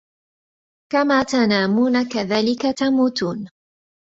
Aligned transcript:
كَمَا 0.91 1.23
تَنَامُونَ 1.23 2.07
كَذَلِكَ 2.09 2.61
تَمُوتُونَ 2.79 3.49